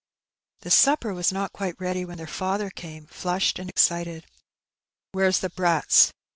The 0.61 0.71
supper 0.71 1.13
was 1.13 1.31
not 1.31 1.53
quite 1.53 1.75
ready 1.79 2.05
when 2.05 2.17
their 2.17 2.25
fother 2.25 2.71
came 2.71 3.05
flushed 3.05 3.59
and 3.59 3.69
excited." 3.69 4.25
Where's 5.11 5.41
the 5.41 5.51
brats 5.51 6.11